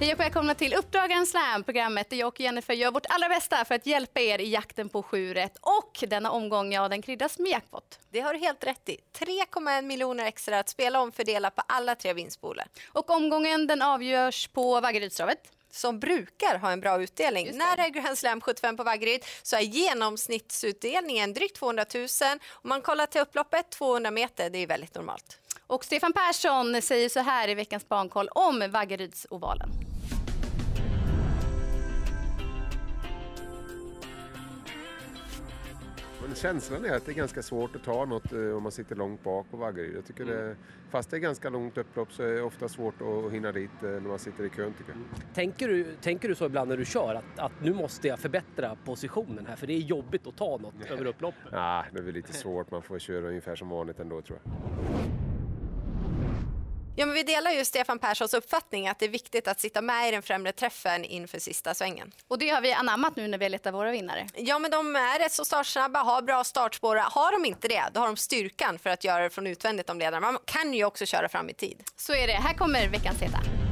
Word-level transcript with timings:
Hej 0.00 0.12
och 0.12 0.20
välkomna 0.20 0.54
till 0.54 0.74
Uppdrag 0.74 1.28
Slam, 1.28 1.64
programmet 1.64 2.10
där 2.10 2.16
jag 2.16 2.28
och 2.28 2.40
Jennifer 2.40 2.74
gör 2.74 2.90
vårt 2.90 3.06
allra 3.08 3.28
bästa 3.28 3.64
för 3.64 3.74
att 3.74 3.86
hjälpa 3.86 4.20
er 4.20 4.38
i 4.38 4.50
jakten 4.50 4.88
på 4.88 5.02
7 5.02 5.34
rätt. 5.34 5.56
Och 5.60 6.04
denna 6.08 6.30
omgång, 6.30 6.72
ja, 6.72 6.88
den 6.88 7.02
kryddas 7.02 7.38
med 7.38 7.50
jackpot. 7.50 7.98
Det 8.10 8.20
har 8.20 8.32
du 8.34 8.38
helt 8.38 8.64
rätt 8.64 8.88
i. 8.88 8.98
3,1 9.18 9.82
miljoner 9.82 10.24
extra 10.24 10.58
att 10.58 10.68
spela 10.68 11.00
om 11.00 11.12
fördela 11.12 11.50
på 11.50 11.62
alla 11.68 11.94
tre 11.94 12.12
vinstpooler. 12.12 12.66
Och 12.88 13.10
omgången 13.10 13.66
den 13.66 13.82
avgörs 13.82 14.48
på 14.48 14.80
Vaggerydstravet. 14.80 15.38
Som 15.70 16.00
brukar 16.00 16.58
ha 16.58 16.70
en 16.70 16.80
bra 16.80 17.02
utdelning. 17.02 17.50
När 17.52 17.76
det 17.76 17.82
är 17.82 17.88
Grand 17.88 18.18
Slam 18.18 18.40
75 18.40 18.76
på 18.76 18.84
Vaggeryd 18.84 19.24
så 19.42 19.56
är 19.56 19.60
genomsnittsutdelningen 19.60 21.32
drygt 21.32 21.56
200 21.56 21.84
000. 21.94 22.06
Om 22.50 22.68
man 22.68 22.82
kollar 22.82 23.06
till 23.06 23.20
upploppet, 23.20 23.70
200 23.70 24.10
meter, 24.10 24.50
det 24.50 24.58
är 24.58 24.66
väldigt 24.66 24.94
normalt. 24.94 25.38
Och 25.66 25.84
Stefan 25.84 26.12
Persson 26.12 26.82
säger 26.82 27.08
så 27.08 27.20
här 27.20 27.48
i 27.48 27.54
veckans 27.54 27.88
bankoll 27.88 28.28
om 28.28 28.70
Vaggerydsovalen. 28.70 29.85
Men 36.26 36.34
känslan 36.34 36.84
är 36.84 36.96
att 36.96 37.04
det 37.06 37.12
är 37.12 37.14
ganska 37.14 37.42
svårt 37.42 37.76
att 37.76 37.84
ta 37.84 38.04
något 38.04 38.32
eh, 38.32 38.56
om 38.56 38.62
man 38.62 38.72
sitter 38.72 38.96
långt 38.96 39.22
bak 39.24 39.46
på 39.50 39.56
Vaggeryd. 39.56 39.96
Jag 39.96 40.06
tycker 40.06 40.24
det, 40.24 40.56
fast 40.90 41.10
det 41.10 41.16
är 41.16 41.18
ganska 41.18 41.50
långt 41.50 41.78
upplopp 41.78 42.12
så 42.12 42.22
är 42.22 42.32
det 42.32 42.42
ofta 42.42 42.68
svårt 42.68 42.94
att 43.00 43.32
hinna 43.32 43.52
dit 43.52 43.70
eh, 43.82 43.90
när 43.90 44.00
man 44.00 44.18
sitter 44.18 44.44
i 44.44 44.50
kön 44.50 44.72
tycker 44.78 44.92
jag. 44.92 45.34
Tänker 45.34 45.68
du, 45.68 45.96
tänker 46.00 46.28
du 46.28 46.34
så 46.34 46.46
ibland 46.46 46.68
när 46.68 46.76
du 46.76 46.84
kör 46.84 47.14
att, 47.14 47.38
att 47.38 47.52
nu 47.62 47.74
måste 47.74 48.08
jag 48.08 48.18
förbättra 48.18 48.76
positionen 48.84 49.46
här 49.46 49.56
för 49.56 49.66
det 49.66 49.72
är 49.72 49.78
jobbigt 49.78 50.26
att 50.26 50.36
ta 50.36 50.56
något 50.56 50.90
över 50.90 51.04
upploppet? 51.04 51.52
Nej, 51.52 51.84
det 51.92 51.98
är 51.98 52.02
väl 52.02 52.14
lite 52.14 52.32
svårt. 52.32 52.70
Man 52.70 52.82
får 52.82 52.98
köra 52.98 53.28
ungefär 53.28 53.56
som 53.56 53.68
vanligt 53.68 54.00
ändå 54.00 54.22
tror 54.22 54.38
jag. 54.44 55.25
Ja, 56.98 57.06
men 57.06 57.14
vi 57.14 57.22
delar 57.22 57.50
ju 57.50 57.64
Stefan 57.64 57.98
Perssons 57.98 58.34
uppfattning 58.34 58.88
att 58.88 58.98
det 58.98 59.04
är 59.06 59.10
viktigt 59.10 59.48
att 59.48 59.60
sitta 59.60 59.82
med 59.82 60.08
i 60.08 60.10
den 60.10 60.22
främre 60.22 60.52
träffen 60.52 61.04
inför 61.04 61.38
sista 61.38 61.74
svängen. 61.74 62.12
Och 62.28 62.38
det 62.38 62.48
har 62.48 62.60
vi 62.60 62.72
anammat 62.72 63.16
nu 63.16 63.28
när 63.28 63.38
vi 63.38 63.48
letar 63.48 63.72
våra 63.72 63.90
vinnare. 63.90 64.28
Ja, 64.34 64.58
men 64.58 64.70
de 64.70 64.96
är 64.96 65.18
rätt 65.18 65.32
så 65.32 65.44
startsnabba, 65.44 66.02
har 66.02 66.22
bra 66.22 66.44
startspår. 66.44 66.96
Har 66.96 67.32
de 67.32 67.44
inte 67.44 67.68
det, 67.68 67.84
då 67.92 68.00
har 68.00 68.06
de 68.06 68.16
styrkan 68.16 68.78
för 68.78 68.90
att 68.90 69.04
göra 69.04 69.22
det 69.22 69.30
från 69.30 69.46
utvändigt 69.46 69.90
om 69.90 69.98
ledaren. 69.98 70.22
Man 70.22 70.38
kan 70.44 70.74
ju 70.74 70.84
också 70.84 71.06
köra 71.06 71.28
fram 71.28 71.50
i 71.50 71.54
tid. 71.54 71.82
Så 71.96 72.14
är 72.14 72.26
det. 72.26 72.32
Här 72.32 72.54
kommer 72.54 72.88
veckans 72.88 73.22
heta. 73.22 73.65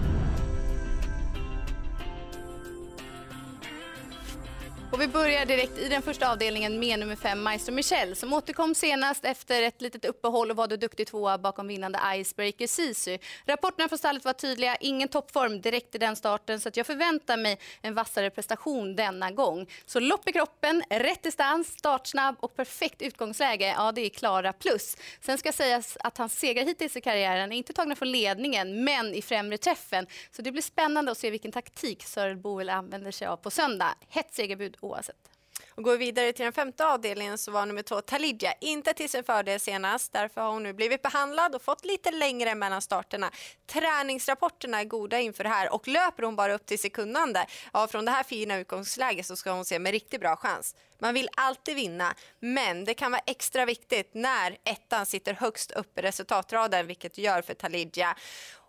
Och 4.95 5.01
vi 5.01 5.09
börjar 5.09 5.47
direkt 5.47 5.79
i 5.79 5.89
den 5.89 6.03
första 6.03 6.33
avdelningen 6.33 6.79
med 6.79 6.99
nummer 6.99 7.17
fem, 7.17 7.43
Maestro 7.43 7.75
Michel, 7.75 8.17
som 8.17 8.33
återkom 8.33 8.75
senast 8.75 9.25
efter 9.25 9.63
ett 9.63 9.83
litet 9.83 10.05
uppehåll 10.05 10.51
och 10.51 10.57
var 10.57 10.67
då 10.67 10.77
duktig 10.77 11.07
tvåa 11.07 11.39
bakom 11.39 11.67
vinnande 11.67 12.01
Icebreaker 12.15 12.67
Sisu. 12.67 13.19
Rapporterna 13.47 13.89
från 13.89 13.99
stallet 13.99 14.25
var 14.25 14.33
tydliga, 14.33 14.77
ingen 14.77 15.09
toppform 15.09 15.61
direkt 15.61 15.95
i 15.95 15.99
den 15.99 16.17
starten, 16.17 16.61
så 16.61 16.69
att 16.69 16.77
jag 16.77 16.87
förväntar 16.87 17.37
mig 17.37 17.59
en 17.83 17.95
vassare 17.95 18.31
prestation 18.31 18.97
denna 18.97 19.31
gång. 19.31 19.67
Så 19.87 20.01
lopp 20.01 20.29
i 20.29 20.33
kroppen, 20.33 20.83
rätt 20.91 21.23
distans, 21.23 21.69
startsnabb 21.69 22.37
och 22.41 22.57
perfekt 22.57 23.03
utgångsläge, 23.03 23.75
ja 23.77 23.93
det 23.93 24.01
är 24.01 24.09
klara 24.09 24.53
plus. 24.53 24.97
Sen 25.21 25.39
ska 25.39 25.53
sägas 25.53 25.97
att 26.01 26.19
hans 26.19 26.39
segrar 26.39 26.65
hittills 26.65 26.97
i 26.97 27.01
karriären 27.01 27.53
är 27.53 27.57
inte 27.57 27.73
tagna 27.73 27.97
från 27.97 28.13
ledningen, 28.13 28.85
men 28.85 29.15
i 29.15 29.23
främre 29.23 29.59
träffen. 29.59 30.07
Så 30.31 30.43
det 30.43 30.53
blir 30.53 30.63
spännande 30.63 31.13
att 31.13 31.19
se 31.19 31.31
vilken 31.31 31.53
taktik 31.53 32.03
Sörel 32.03 32.37
Boel 32.37 32.71
använder 32.71 33.11
sig 33.11 33.27
av 33.27 33.37
på 33.37 33.51
söndag. 33.51 33.95
Hett 34.09 34.35
segerbud 34.35 34.77
oavsett. 34.85 35.31
Och 35.77 35.83
går 35.83 35.93
vi 35.93 35.99
vidare 35.99 36.33
till 36.33 36.45
den 36.45 36.53
femte 36.53 36.87
avdelningen 36.87 37.39
så 37.39 37.51
var 37.51 37.67
nummer 37.67 37.83
två 37.83 38.01
Talidja 38.01 38.53
inte 38.61 38.93
till 38.93 39.11
sin 39.11 39.25
fördel 39.25 39.61
senast. 39.61 40.13
Därför 40.13 40.41
har 40.41 40.53
hon 40.53 40.63
nu 40.63 40.73
blivit 40.73 41.03
behandlad 41.03 41.55
och 41.55 41.63
fått 41.63 41.85
lite 41.85 42.11
längre 42.11 42.55
mellan 42.55 42.83
starterna. 42.83 43.31
Träningsrapporterna 43.67 44.81
är 44.81 44.85
goda 44.85 45.21
inför 45.21 45.45
det 45.45 45.51
här 45.51 45.73
och 45.73 45.89
löper 45.89 46.23
hon 46.23 46.37
bara 46.37 46.55
upp 46.55 46.67
till 46.67 46.79
sekundande, 46.79 47.47
ja 47.73 47.87
från 47.87 48.05
det 48.05 48.11
här 48.11 48.23
fina 48.23 48.57
utgångsläget 48.57 49.27
så 49.27 49.37
ska 49.37 49.53
hon 49.53 49.65
se 49.65 49.79
med 49.79 49.93
riktigt 49.93 50.21
bra 50.21 50.37
chans. 50.37 50.77
Man 50.99 51.15
vill 51.15 51.29
alltid 51.37 51.77
vinna, 51.77 52.15
men 52.41 52.85
det 52.85 52.95
kan 52.95 53.13
vara 53.13 53.23
extra 53.27 53.65
viktigt 53.65 54.11
när 54.15 54.57
ettan 54.65 55.07
sitter 55.07 55.35
högst 55.35 55.71
upp 55.71 55.99
i 55.99 56.03
resultatraden, 56.03 56.87
vilket 56.87 57.19
gör 57.19 57.43
för 57.43 57.55
Talidja. 57.55 58.17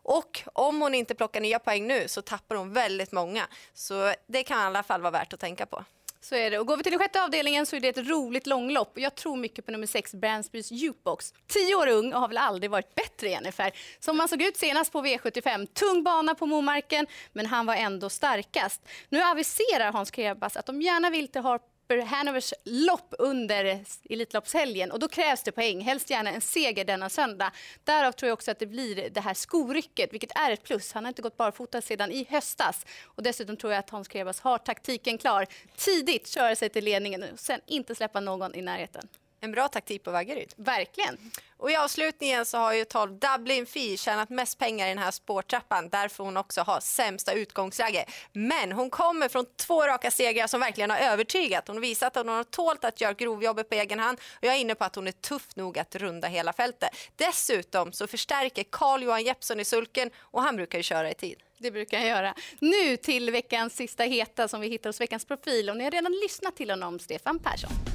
Och 0.07 0.43
om 0.53 0.81
hon 0.81 0.93
inte 0.93 1.15
plockar 1.15 1.41
nya 1.41 1.59
poäng 1.59 1.87
nu 1.87 2.07
så 2.07 2.21
tappar 2.21 2.55
hon 2.55 2.73
väldigt 2.73 3.11
många. 3.11 3.47
Så 3.73 4.13
det 4.27 4.43
kan 4.43 4.59
i 4.59 4.61
alla 4.61 4.83
fall 4.83 5.01
vara 5.01 5.11
värt 5.11 5.33
att 5.33 5.39
tänka 5.39 5.65
på. 5.65 5.83
Så 6.21 6.35
är 6.35 6.51
det. 6.51 6.59
Och 6.59 6.67
går 6.67 6.77
vi 6.77 6.83
till 6.83 6.91
den 6.91 6.99
sjätte 6.99 7.23
avdelningen 7.23 7.65
så 7.65 7.75
är 7.75 7.79
det 7.79 7.87
ett 7.87 8.07
roligt 8.07 8.47
långlopp. 8.47 8.91
Jag 8.95 9.15
tror 9.15 9.37
mycket 9.37 9.65
på 9.65 9.71
nummer 9.71 9.87
sex, 9.87 10.13
Bransbys 10.13 10.71
Jukebox. 10.71 11.33
Tio 11.47 11.75
år 11.75 11.87
ung 11.87 12.13
och 12.13 12.19
har 12.19 12.27
väl 12.27 12.37
aldrig 12.37 12.71
varit 12.71 12.95
bättre 12.95 13.29
Jennifer. 13.29 13.71
Som 13.99 14.17
man 14.17 14.27
såg 14.27 14.41
ut 14.41 14.57
senast 14.57 14.91
på 14.91 15.01
V75. 15.01 15.65
Tung 15.65 16.03
bana 16.03 16.35
på 16.35 16.45
Momarken, 16.45 17.07
men 17.33 17.45
han 17.45 17.65
var 17.65 17.75
ändå 17.75 18.09
starkast. 18.09 18.81
Nu 19.09 19.21
aviserar 19.21 19.91
Hans 19.91 20.11
Krebas 20.11 20.57
att 20.57 20.65
de 20.65 20.81
gärna 20.81 21.09
vill 21.09 21.27
till 21.27 21.41
Harp 21.41 21.61
Hanovers 21.89 22.53
lopp 22.63 23.13
under 23.19 23.85
Elitloppshelgen 24.09 24.91
och 24.91 24.99
då 24.99 25.07
krävs 25.07 25.43
det 25.43 25.51
poäng, 25.51 25.81
helst 25.81 26.09
gärna 26.09 26.31
en 26.31 26.41
seger 26.41 26.85
denna 26.85 27.09
söndag. 27.09 27.51
Därav 27.83 28.11
tror 28.11 28.27
jag 28.27 28.33
också 28.33 28.51
att 28.51 28.59
det 28.59 28.65
blir 28.65 29.09
det 29.09 29.21
här 29.21 29.33
skorycket, 29.33 30.13
vilket 30.13 30.37
är 30.37 30.51
ett 30.51 30.63
plus. 30.63 30.93
Han 30.93 31.05
har 31.05 31.09
inte 31.09 31.21
gått 31.21 31.37
barfota 31.37 31.81
sedan 31.81 32.11
i 32.11 32.27
höstas 32.29 32.85
och 33.03 33.23
dessutom 33.23 33.57
tror 33.57 33.73
jag 33.73 33.79
att 33.79 33.89
Hans 33.89 34.07
Krebas 34.07 34.39
har 34.39 34.57
taktiken 34.57 35.17
klar. 35.17 35.47
Tidigt 35.75 36.27
köra 36.27 36.55
sig 36.55 36.69
till 36.69 36.83
ledningen 36.83 37.23
och 37.23 37.39
sen 37.39 37.61
inte 37.65 37.95
släppa 37.95 38.19
någon 38.19 38.55
i 38.55 38.61
närheten. 38.61 39.07
En 39.45 39.51
bra 39.51 39.67
taktik 39.67 40.03
på 40.03 40.11
Vaggeryd. 40.11 40.53
Verkligen. 40.55 41.17
Och 41.57 41.71
i 41.71 41.75
avslutningen 41.75 42.45
så 42.45 42.57
har 42.57 42.73
ju 42.73 42.85
12 42.85 43.19
Dublin 43.19 43.65
Fee 43.65 43.97
tjänat 43.97 44.29
mest 44.29 44.57
pengar 44.57 44.85
i 44.85 44.89
den 44.89 44.97
här 44.97 45.11
spårtrappan. 45.11 45.89
Därför 45.89 46.23
hon 46.23 46.37
också 46.37 46.61
har 46.61 46.79
sämsta 46.79 47.33
utgångsläge. 47.33 48.05
Men 48.33 48.71
hon 48.71 48.89
kommer 48.89 49.29
från 49.29 49.45
två 49.55 49.87
raka 49.87 50.11
segrar 50.11 50.47
som 50.47 50.59
verkligen 50.59 50.89
har 50.89 50.97
övertygat. 50.97 51.67
Hon 51.67 51.75
har 51.77 51.81
visat 51.81 52.17
att 52.17 52.25
hon 52.25 52.35
har 52.35 52.43
tålt 52.43 52.85
att 52.85 53.01
göra 53.01 53.13
grovjobbet 53.13 53.69
på 53.69 53.75
egen 53.75 53.99
hand. 53.99 54.19
Och 54.35 54.43
jag 54.43 54.55
är 54.55 54.59
inne 54.59 54.75
på 54.75 54.85
att 54.85 54.95
hon 54.95 55.07
är 55.07 55.11
tuff 55.11 55.55
nog 55.55 55.79
att 55.79 55.95
runda 55.95 56.27
hela 56.27 56.53
fältet. 56.53 56.89
Dessutom 57.15 57.91
så 57.91 58.07
förstärker 58.07 58.63
Carl 58.69 59.03
Johan 59.03 59.23
Jeppsson 59.23 59.59
i 59.59 59.65
sulken 59.65 60.09
och 60.19 60.41
han 60.41 60.55
brukar 60.55 60.79
ju 60.79 60.83
köra 60.83 61.11
i 61.11 61.13
tid. 61.13 61.43
Det 61.57 61.71
brukar 61.71 61.99
jag 61.99 62.07
göra. 62.07 62.35
Nu 62.59 62.97
till 62.97 63.31
veckans 63.31 63.75
sista 63.75 64.03
heta 64.03 64.47
som 64.47 64.61
vi 64.61 64.67
hittar 64.67 64.89
hos 64.89 65.01
veckans 65.01 65.25
profil. 65.25 65.69
Och 65.69 65.77
ni 65.77 65.83
har 65.83 65.91
redan 65.91 66.11
lyssnat 66.11 66.55
till 66.55 66.69
honom, 66.69 66.99
Stefan 66.99 67.39
Persson. 67.39 67.94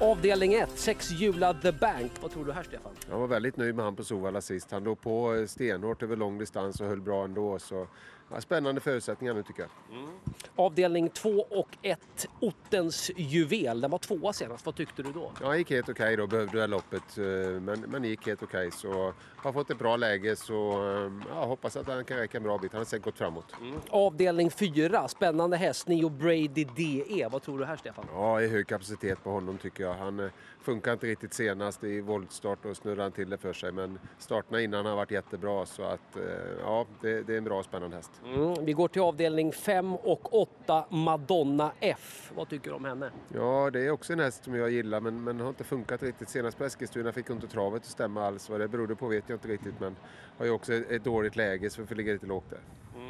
Avdelning 0.00 0.54
1, 0.54 0.70
sexhjulad 0.78 1.62
The 1.62 1.72
Bank. 1.72 2.12
Vad 2.20 2.30
tror 2.30 2.44
du 2.44 2.52
här 2.52 2.62
Stefan? 2.62 2.92
Jag 3.10 3.18
var 3.18 3.26
väldigt 3.26 3.56
nöjd 3.56 3.74
med 3.74 3.84
han 3.84 3.96
på 3.96 4.04
Sovalla 4.04 4.40
sist. 4.40 4.70
Han 4.70 4.84
låg 4.84 5.00
på 5.00 5.34
eh, 5.34 5.46
stenhårt 5.46 6.02
över 6.02 6.16
lång 6.16 6.38
distans 6.38 6.80
och 6.80 6.86
höll 6.86 7.00
bra 7.00 7.24
ändå. 7.24 7.58
Så, 7.58 7.86
ja, 8.30 8.40
spännande 8.40 8.80
förutsättningar 8.80 9.34
nu 9.34 9.42
tycker 9.42 9.62
jag. 9.62 9.98
Mm. 9.98 10.10
Avdelning 10.56 11.08
2 11.08 11.28
och 11.30 11.68
1, 11.82 12.00
Ottens 12.40 13.10
juvel. 13.16 13.80
Den 13.80 13.90
var 13.90 13.98
tvåa 13.98 14.32
senast. 14.32 14.66
Vad 14.66 14.74
tyckte 14.74 15.02
du 15.02 15.12
då? 15.12 15.32
Ja, 15.42 15.56
gick 15.56 15.70
helt 15.70 15.88
okej 15.88 16.04
okay 16.04 16.16
då. 16.16 16.26
Behövde 16.26 16.52
det 16.56 16.60
här 16.60 16.68
loppet. 16.68 17.18
eh, 17.18 17.24
Men, 17.60 17.80
men 17.80 18.04
gick 18.04 18.26
helt 18.26 18.42
okej. 18.42 18.66
Okay. 18.66 18.70
Så 18.78 19.12
har 19.36 19.52
fått 19.52 19.70
ett 19.70 19.78
bra 19.78 19.96
läge 19.96 20.36
så 20.36 20.72
eh, 20.72 21.12
ja, 21.34 21.44
hoppas 21.44 21.76
att 21.76 21.86
han 21.86 22.04
kan 22.04 22.16
räcka 22.16 22.36
en 22.38 22.42
bra 22.44 22.58
bit. 22.58 22.72
Han 22.72 22.78
har 22.80 22.84
säkert 22.84 23.04
gått 23.04 23.18
framåt. 23.18 23.52
Avdelning 23.90 24.50
4, 24.50 25.08
spännande 25.08 25.56
häst, 25.56 25.88
Neo 25.88 26.08
Brady 26.08 26.64
DE. 26.64 27.28
Vad 27.30 27.42
tror 27.42 27.58
du 27.58 27.64
här 27.64 27.76
Stefan? 27.76 28.04
Ja, 28.12 28.40
i 28.42 28.48
hög 28.48 28.66
kapacitet 28.66 29.24
på 29.24 29.30
honom 29.30 29.58
tycker 29.58 29.84
jag. 29.84 29.87
Han 29.92 30.20
eh, 30.20 30.30
funkar 30.60 30.92
inte 30.92 31.06
riktigt 31.06 31.34
senast 31.34 31.84
i 31.84 32.00
voltstart 32.00 32.64
och 32.64 32.76
snurrade 32.76 33.02
han 33.02 33.12
till 33.12 33.30
det 33.30 33.38
för 33.38 33.52
sig. 33.52 33.72
Men 33.72 33.98
starterna 34.18 34.60
innan 34.60 34.86
har 34.86 34.96
varit 34.96 35.10
jättebra 35.10 35.66
så 35.66 35.82
att 35.82 36.16
eh, 36.16 36.22
ja, 36.62 36.86
det, 37.00 37.22
det 37.22 37.34
är 37.34 37.38
en 37.38 37.44
bra 37.44 37.58
och 37.58 37.64
spännande 37.64 37.96
häst. 37.96 38.10
Mm. 38.24 38.64
Vi 38.64 38.72
går 38.72 38.88
till 38.88 39.02
avdelning 39.02 39.52
5 39.52 39.94
och 39.94 40.40
8, 40.40 40.84
Madonna 40.88 41.72
F. 41.80 42.32
Vad 42.36 42.48
tycker 42.48 42.70
du 42.70 42.76
om 42.76 42.84
henne? 42.84 43.10
Ja, 43.34 43.70
det 43.72 43.80
är 43.80 43.90
också 43.90 44.12
en 44.12 44.20
häst 44.20 44.44
som 44.44 44.54
jag 44.54 44.70
gillar 44.70 45.00
men, 45.00 45.24
men 45.24 45.40
har 45.40 45.48
inte 45.48 45.64
funkat 45.64 46.02
riktigt. 46.02 46.28
Senast 46.28 46.58
på 46.58 46.64
Eskilstuna 46.64 47.12
fick 47.12 47.28
hon 47.28 47.36
inte 47.36 47.48
travet 47.48 47.82
att 47.82 47.88
stämma 47.88 48.26
alls. 48.26 48.50
Vad 48.50 48.60
det 48.60 48.68
berodde 48.68 48.96
på 48.96 49.08
vet 49.08 49.24
jag 49.26 49.36
inte 49.36 49.48
riktigt 49.48 49.80
men 49.80 49.96
har 50.38 50.44
ju 50.44 50.50
också 50.50 50.74
ett, 50.74 50.90
ett 50.90 51.04
dåligt 51.04 51.36
läge 51.36 51.70
så 51.70 51.80
vi 51.80 51.86
får 51.86 51.94
ligga 51.94 52.12
lite 52.12 52.26
lågt 52.26 52.50
där. 52.50 52.60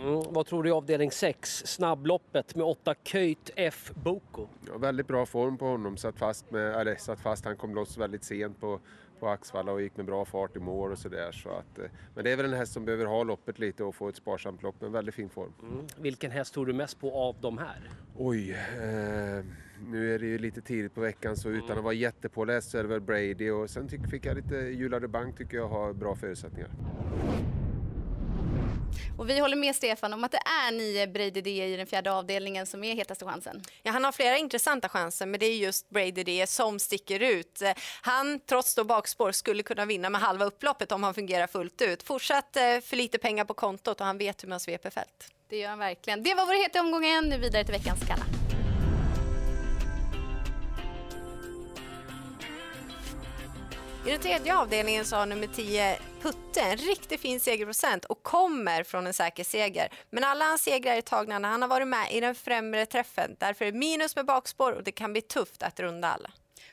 Mm. 0.02 0.23
Vad 0.31 0.47
tror 0.47 0.62
du 0.62 0.69
i 0.69 0.73
avdelning 0.73 1.11
6, 1.11 1.62
snabbloppet 1.67 2.55
med 2.55 2.67
8, 2.67 2.94
Köjt 3.05 3.50
F 3.56 3.91
Boko? 3.94 4.47
Ja, 4.67 4.79
väldigt 4.79 5.06
bra 5.06 5.26
form 5.26 5.58
på 5.58 5.64
honom. 5.64 5.97
Satt 5.97 6.19
fast, 6.19 6.50
med, 6.50 6.68
eller, 6.73 6.97
satt 6.97 7.20
fast. 7.20 7.44
Han 7.44 7.56
kom 7.56 7.75
loss 7.75 7.99
väldigt 7.99 8.25
sent 8.25 8.61
på, 8.61 8.81
på 9.20 9.29
Axvalla 9.29 9.73
och 9.73 9.82
gick 9.82 9.97
med 9.97 10.06
bra 10.06 10.25
fart 10.25 10.56
i 10.56 10.59
mål 10.59 10.93
och 10.93 10.99
sådär. 10.99 11.32
Så 11.32 11.49
att, 11.49 11.79
eh, 11.79 11.85
men 12.15 12.25
det 12.25 12.31
är 12.31 12.37
väl 12.37 12.47
en 12.47 12.53
häst 12.53 12.73
som 12.73 12.85
behöver 12.85 13.05
ha 13.05 13.23
loppet 13.23 13.59
lite 13.59 13.85
och 13.85 13.94
få 13.94 14.09
ett 14.09 14.17
sparsamt 14.17 14.62
lopp. 14.62 14.75
Men 14.81 14.93
väldigt 14.93 15.15
fin 15.15 15.29
form. 15.29 15.53
Mm. 15.62 15.87
Vilken 15.99 16.31
häst 16.31 16.55
tror 16.55 16.67
du 16.67 16.73
mest 16.73 17.00
på 17.00 17.12
av 17.12 17.37
de 17.41 17.59
här? 17.59 17.91
Oj, 18.17 18.50
eh, 18.50 19.44
nu 19.87 20.15
är 20.15 20.19
det 20.19 20.26
ju 20.26 20.38
lite 20.38 20.61
tidigt 20.61 20.94
på 20.94 21.00
veckan 21.00 21.37
så 21.37 21.49
utan 21.49 21.79
att 21.79 21.85
vara 21.85 21.94
jättepåläst 21.94 22.71
så 22.71 22.79
är 22.79 22.82
det 22.82 22.88
väl 22.88 23.00
Brady 23.00 23.50
och 23.50 23.71
sen 23.71 23.88
fick 23.88 24.26
jag 24.26 24.37
lite 24.37 24.56
Julade 24.56 25.09
Bank 25.09 25.38
tycker 25.38 25.56
jag 25.56 25.69
har 25.69 25.93
bra 25.93 26.14
förutsättningar. 26.14 26.71
Och 29.19 29.31
vi 29.31 29.38
håller 29.38 29.56
med 29.56 29.76
Stefan 29.76 30.12
om 30.12 30.25
att 30.25 30.32
det 30.32 30.40
är 30.67 30.73
nio 30.73 31.06
Brady 31.06 31.40
D 31.40 31.64
i 31.64 31.76
den 31.76 31.87
fjärde 31.87 32.12
avdelningen 32.12 32.67
som 32.67 32.85
är 32.85 32.94
hetaste 32.94 33.25
chansen. 33.25 33.62
Ja, 33.82 33.93
han 33.93 34.05
har 34.05 34.12
flera 34.12 34.37
intressanta 34.37 34.88
chanser, 34.88 35.26
men 35.26 35.40
det 35.40 35.46
är 35.46 35.56
just 35.56 35.90
Brady 35.90 36.25
D 36.25 36.46
som 36.46 36.79
sticker 36.79 37.20
ut. 37.20 37.62
Han, 38.02 38.40
trots 38.49 38.75
då 38.75 38.85
bakspår, 38.85 39.32
skulle 39.32 39.62
kunna 39.62 39.85
vinna 39.85 40.11
med 40.11 40.20
halva 40.20 40.44
upploppet 40.44 40.93
om 40.93 41.02
han 41.02 41.14
fungerar 41.14 41.46
fullt 41.46 41.82
ut. 41.82 42.02
Fortsatt 42.02 42.56
eh, 42.56 42.62
för 42.62 42.96
lite 42.96 43.19
pengar 43.19 43.44
på 43.44 43.55
kontot 43.55 44.00
och 44.00 44.06
han 44.06 44.19
vet 44.19 44.43
hur 44.43 44.49
man 44.49 44.61
sveper 44.61 44.90
fält. 44.90 45.32
Det 45.49 45.58
gör 45.58 45.69
han 45.69 45.79
verkligen. 45.79 46.23
Det 46.23 46.35
var 46.35 46.46
vår 46.46 46.62
heta 46.62 46.81
omgång 46.81 47.05
igen. 47.05 47.25
Nu 47.25 47.38
vidare 47.38 47.64
till 47.64 47.75
veckans 47.75 48.00
kalla. 48.08 48.25
I 54.06 54.11
den 54.11 54.20
tredje 54.20 54.56
avdelningen 54.56 55.05
så 55.05 55.17
har 55.17 55.26
nummer 55.26 55.46
10 55.46 55.99
Putte 56.23 56.61
en 56.61 56.76
riktigt 56.76 57.20
fin 57.20 57.41
segerprocent 57.41 58.05
och 58.05 58.23
kommer 58.23 58.82
från 58.82 59.06
en 59.06 59.15
säker 59.15 59.44
seger. 59.44 59.88
Men 60.11 60.25
alla 60.25 60.44
hans 60.44 60.62
segrar 60.62 60.94
är 60.94 61.00
tagna 61.00 61.38
när 61.38 61.49
han 61.49 61.62
har 61.62 61.69
varit 61.69 61.88
med 61.88 62.12
i 62.12 62.20
den 62.20 62.35
främre 62.35 62.87
träffen. 62.87 63.37
Därför 63.38 63.65
är 63.65 63.73
det 63.73 63.79
minus 63.79 64.17
med 64.17 64.26
bakspår 64.26 64.73
och 64.73 64.85
det 64.85 64.93
kan 64.93 65.12
bli 65.12 65.20
tufft 65.20 65.62
att 65.62 65.81
runda 65.81 66.09
alla. 66.09 66.31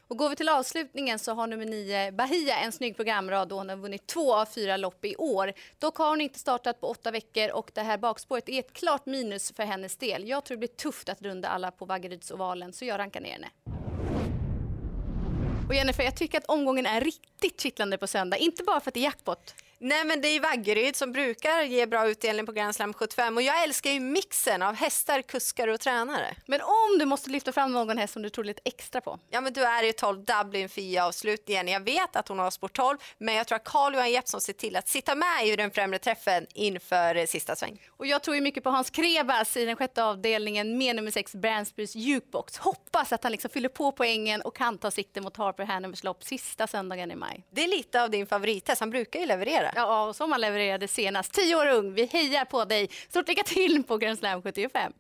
Och 0.08 0.18
går 0.18 0.30
vi 0.30 0.36
till 0.36 0.50
avslutningen 0.50 1.20
så 1.20 1.34
har 1.34 1.48
nummer 1.48 1.66
9 1.66 2.12
Bahia 2.12 2.58
en 2.58 2.72
snygg 2.72 2.96
programrad 2.96 3.52
och 3.52 3.58
hon 3.58 3.70
har 3.70 3.76
vunnit 3.76 4.08
två 4.08 4.36
av 4.36 4.46
fyra 4.46 4.78
lopp 4.78 5.06
i 5.06 5.16
år. 5.16 5.54
Dock 5.80 5.98
har 5.98 6.10
hon 6.10 6.22
inte 6.22 6.40
startat 6.40 6.82
på 6.82 6.88
åtta 6.88 7.12
veckor 7.12 7.52
och 7.52 7.72
det 7.74 7.82
här 7.82 7.98
bakspåret 7.98 8.50
är 8.50 8.60
ett 8.60 8.74
klart 8.74 9.06
minus 9.06 9.52
för 9.52 9.64
hennes 9.64 9.98
del. 9.98 10.28
Jag 10.28 10.46
tror 10.46 10.56
det 10.56 10.60
blir 10.60 10.68
tufft 10.68 11.10
att 11.10 11.22
runda 11.22 11.48
alla 11.48 11.72
på 11.72 11.86
Vaggerydsovalen 11.86 12.74
så 12.74 12.86
jag 12.86 13.00
rankar 13.00 13.22
ner 13.22 13.32
henne. 13.32 13.48
Och 15.68 15.76
Jennifer, 15.76 16.04
jag 16.04 16.16
tycker 16.16 16.38
att 16.38 16.46
omgången 16.46 16.86
är 16.86 17.02
riktigt 17.02 17.62
kittlande 17.62 17.98
på 17.98 18.08
söndag. 18.08 18.38
Inte 18.38 18.64
bara 18.64 18.80
för 18.80 18.90
att 18.90 18.94
det 18.94 19.00
är 19.00 19.04
jackpot. 19.04 19.54
Nej 19.80 20.06
men 20.06 20.22
det 20.22 20.28
är 20.28 20.40
Vaggeryd 20.40 20.96
som 20.96 21.12
brukar 21.12 21.62
ge 21.62 21.86
bra 21.86 22.08
utdelning 22.08 22.46
på 22.46 22.52
Grand 22.52 22.76
Slam 22.76 22.94
75 22.94 23.38
och 23.38 23.42
jag 23.42 23.64
älskar 23.64 23.92
ju 23.92 24.00
mixen 24.00 24.62
av 24.62 24.76
hästar, 24.76 25.22
kuskar 25.22 25.68
och 25.68 25.80
tränare. 25.80 26.36
Men 26.46 26.62
om 26.62 26.98
du 27.00 27.06
måste 27.06 27.30
lyfta 27.30 27.52
fram 27.52 27.72
någon 27.72 27.98
häst 27.98 28.14
som 28.14 28.22
du 28.22 28.30
tror 28.30 28.46
lite 28.46 28.62
extra 28.66 29.02
på? 29.02 29.20
Ja 29.30 29.42
men 29.42 29.54
du 29.54 29.64
är 29.64 29.84
ju 29.84 29.92
12 29.92 30.26
Dublin 30.26 30.70
Fia 30.70 31.06
avslutningen. 31.06 31.68
Jag 31.68 31.80
vet 31.80 32.16
att 32.16 32.28
hon 32.28 32.40
har 32.40 32.52
sport 32.52 32.76
12 32.76 32.98
men 33.18 33.36
jag 33.36 33.48
tror 33.48 33.56
att 33.56 33.64
Carl-Johan 33.64 34.12
Jeppsson 34.12 34.42
ser 34.42 34.54
till 34.54 34.76
att 34.76 34.88
sitta 34.88 35.16
med 35.16 35.48
i 35.48 35.56
den 35.56 35.72
främre 35.72 36.00
träffen 36.00 36.48
inför 36.54 37.16
eh, 37.16 37.26
sista 37.26 37.56
sväng. 37.56 37.82
Och 37.90 38.06
jag 38.06 38.24
tror 38.24 38.36
ju 38.36 38.42
mycket 38.42 38.64
på 38.64 38.70
Hans 38.70 38.90
Krebas 38.90 39.58
i 39.58 39.66
den 39.66 39.76
sjätte 39.76 40.04
avdelningen 40.04 40.78
med 40.78 40.96
nummer 40.96 41.12
6 41.12 41.36
Bransbys 41.36 41.96
Jukebox. 41.96 42.58
Hoppas 42.58 43.14
att 43.14 43.24
han 43.24 43.32
liksom 43.32 43.52
fyller 43.52 43.70
på 43.70 43.92
poängen 43.92 44.42
och 44.42 44.56
kan 44.56 44.78
ta 44.78 44.92
sikte 44.92 45.22
mot 45.22 45.38
Harper 45.38 45.66
Hanovers 45.66 46.04
lopp 46.04 46.24
sista 46.24 46.68
söndagen 46.68 47.12
i 47.12 47.16
maj. 47.16 47.44
Det 47.50 47.64
är 47.64 47.68
lite 47.68 48.04
av 48.04 48.10
din 48.10 48.28
favorithäst, 48.28 48.80
han 48.80 48.90
brukar 48.90 49.20
ju 49.20 49.26
leverera. 49.66 49.90
Ja, 49.90 50.08
och 50.08 50.16
som 50.16 50.32
han 50.32 50.42
levererade 50.42 50.88
senast. 50.88 51.34
Tio 51.34 51.56
år 51.56 51.68
ung. 51.68 51.94
Vi 51.94 52.06
hejar 52.06 52.46
på 52.46 52.66
dig. 52.66 52.90
Stort 53.10 53.28
lycka 53.28 53.44
till 53.44 53.84
på 53.84 53.98
Grand 53.98 54.20
Slam 54.20 54.42
75. 54.42 54.94